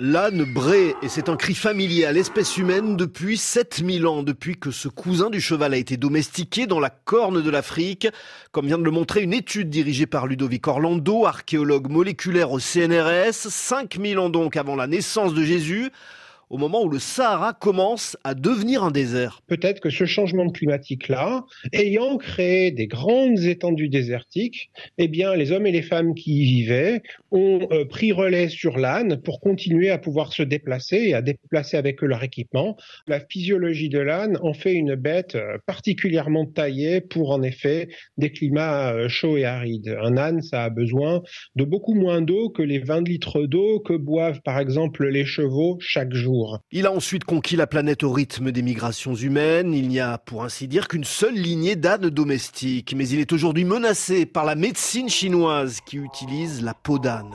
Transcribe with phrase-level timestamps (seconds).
[0.00, 4.72] L'âne bré, et c'est un cri familier à l'espèce humaine depuis 7000 ans, depuis que
[4.72, 8.08] ce cousin du cheval a été domestiqué dans la corne de l'Afrique,
[8.50, 13.48] comme vient de le montrer une étude dirigée par Ludovic Orlando, archéologue moléculaire au CNRS,
[13.48, 15.92] 5000 ans donc avant la naissance de Jésus
[16.50, 19.40] au moment où le Sahara commence à devenir un désert.
[19.46, 25.66] Peut-être que ce changement climatique-là, ayant créé des grandes étendues désertiques, eh bien, les hommes
[25.66, 29.98] et les femmes qui y vivaient ont euh, pris relais sur l'âne pour continuer à
[29.98, 32.76] pouvoir se déplacer et à déplacer avec eux leur équipement.
[33.06, 38.30] La physiologie de l'âne en fait une bête euh, particulièrement taillée pour, en effet, des
[38.30, 39.96] climats euh, chauds et arides.
[40.00, 41.22] Un âne, ça a besoin
[41.56, 45.78] de beaucoup moins d'eau que les 20 litres d'eau que boivent, par exemple, les chevaux
[45.80, 46.33] chaque jour.
[46.72, 49.74] Il a ensuite conquis la planète au rythme des migrations humaines.
[49.74, 52.94] Il n'y a, pour ainsi dire, qu'une seule lignée d'ânes domestiques.
[52.96, 57.34] Mais il est aujourd'hui menacé par la médecine chinoise qui utilise la peau d'âne.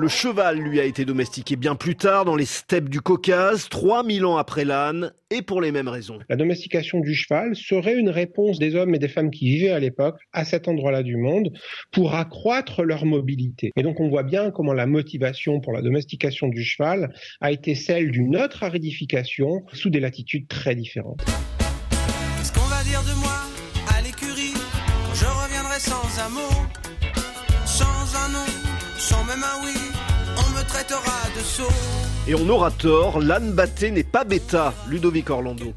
[0.00, 4.26] Le cheval, lui, a été domestiqué bien plus tard dans les steppes du Caucase, 3000
[4.26, 6.20] ans après l'âne, et pour les mêmes raisons.
[6.28, 9.80] La domestication du cheval serait une réponse des hommes et des femmes qui vivaient à
[9.80, 11.50] l'époque à cet endroit-là du monde
[11.90, 13.72] pour accroître leur mobilité.
[13.74, 17.74] Et donc on voit bien comment la motivation pour la domestication du cheval a été
[17.74, 21.22] celle d'une autre aridification sous des latitudes très différentes.
[22.44, 23.34] ce qu'on va dire de moi
[23.96, 26.68] à l'écurie quand je reviendrai sans un mot,
[27.66, 28.46] sans un nom,
[28.96, 29.77] sans même un oui?
[32.28, 35.72] Et on aura tort, l'âne batté n'est pas bêta, Ludovic Orlando.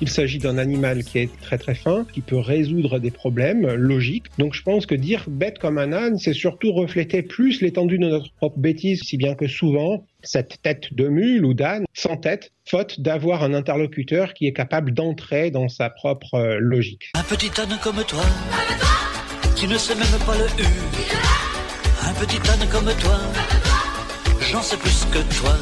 [0.00, 4.26] Il s'agit d'un animal qui est très très fin, qui peut résoudre des problèmes logiques.
[4.38, 8.06] Donc je pense que dire bête comme un âne, c'est surtout refléter plus l'étendue de
[8.06, 12.52] notre propre bêtise, si bien que souvent, cette tête de mule ou d'âne sans tête,
[12.66, 17.10] faute d'avoir un interlocuteur qui est capable d'entrer dans sa propre euh, logique.
[17.14, 18.24] Un petit âne comme toi,
[19.56, 20.66] qui ne sait même pas le U.
[22.04, 23.18] Un petit âne comme toi
[24.40, 25.54] j'en sais plus que toi.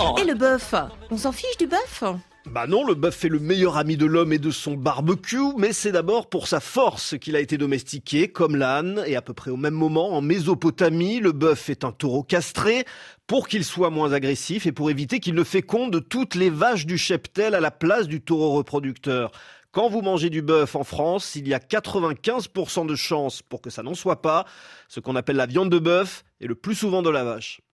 [0.00, 0.16] Oh.
[0.20, 0.74] Et le bœuf
[1.10, 2.04] On s'en fiche du bœuf?
[2.46, 5.72] Bah non, le bœuf est le meilleur ami de l'homme et de son barbecue, mais
[5.72, 9.50] c'est d'abord pour sa force qu'il a été domestiqué, comme l'âne, et à peu près
[9.50, 12.84] au même moment, en Mésopotamie, le bœuf est un taureau castré,
[13.26, 16.98] pour qu'il soit moins agressif et pour éviter qu'il ne féconde toutes les vaches du
[16.98, 19.32] cheptel à la place du taureau reproducteur.
[19.74, 23.70] Quand vous mangez du bœuf en France, il y a 95% de chances pour que
[23.70, 24.44] ça n'en soit pas.
[24.86, 27.60] Ce qu'on appelle la viande de bœuf est le plus souvent de la vache.